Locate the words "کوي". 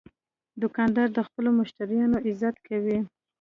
2.67-2.99